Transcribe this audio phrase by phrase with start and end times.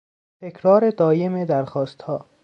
[0.41, 2.25] تکرار دایم درخواستها